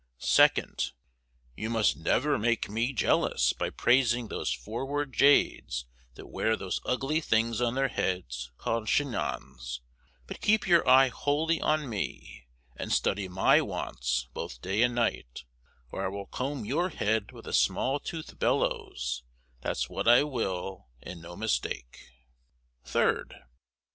2nd. 0.19 0.93
You 1.55 1.69
must 1.69 1.95
never 1.95 2.39
make 2.39 2.67
me 2.67 2.91
jealous 2.91 3.53
by 3.53 3.69
praising 3.69 4.29
those 4.29 4.51
forward 4.51 5.13
jades 5.13 5.85
that 6.15 6.25
wear 6.25 6.55
those 6.55 6.81
ugly 6.85 7.21
things 7.21 7.61
on 7.61 7.75
their 7.75 7.87
heads 7.89 8.49
called 8.57 8.87
chignons, 8.87 9.79
but 10.25 10.41
keep 10.41 10.65
your 10.67 10.89
eye 10.89 11.09
wholly 11.09 11.61
on 11.61 11.87
me, 11.87 12.47
and 12.75 12.91
study 12.91 13.27
my 13.27 13.61
wants 13.61 14.27
both 14.33 14.59
day 14.59 14.81
and 14.81 14.95
night, 14.95 15.43
or 15.91 16.03
I 16.03 16.07
will 16.07 16.25
comb 16.25 16.65
your 16.65 16.89
head 16.89 17.31
with 17.31 17.45
a 17.45 17.53
small 17.53 17.99
tooth 17.99 18.39
bellows, 18.39 19.21
that's 19.61 19.87
what 19.87 20.07
I 20.07 20.23
will, 20.23 20.87
and 21.03 21.21
no 21.21 21.35
mistake. 21.35 22.09
3rd. 22.85 23.43